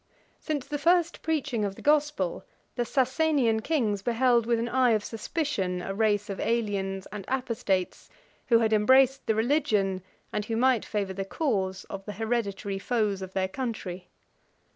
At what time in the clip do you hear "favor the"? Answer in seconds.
10.85-11.23